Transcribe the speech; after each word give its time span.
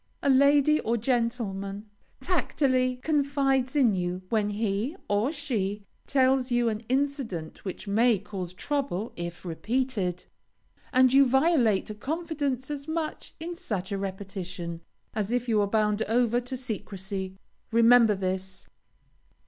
A 0.23 0.31
lady 0.31 0.79
or 0.79 0.97
gentleman 0.97 1.87
tacitly 2.21 2.95
confides 3.03 3.75
in 3.75 3.93
you 3.93 4.23
when 4.29 4.49
he 4.49 4.95
(or 5.07 5.31
she) 5.31 5.83
tells 6.07 6.49
you 6.51 6.69
an 6.69 6.79
incident 6.89 7.63
which 7.63 7.87
may 7.87 8.17
cause 8.17 8.51
trouble 8.55 9.13
if 9.15 9.45
repeated, 9.45 10.25
and 10.91 11.13
you 11.13 11.27
violate 11.27 11.87
a 11.91 11.93
confidence 11.93 12.71
as 12.71 12.87
much 12.87 13.35
in 13.39 13.55
such 13.55 13.91
a 13.91 13.97
repetition, 13.99 14.81
as 15.13 15.29
if 15.31 15.47
you 15.47 15.59
were 15.59 15.67
bound 15.67 16.01
over 16.07 16.41
to 16.41 16.57
secrecy. 16.57 17.37
Remember 17.71 18.15
this. 18.15 18.65